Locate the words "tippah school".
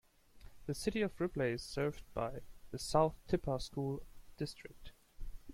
3.27-4.01